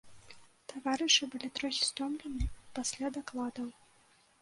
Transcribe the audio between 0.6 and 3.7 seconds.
Таварышы былі трохі стомлены пасля дакладаў.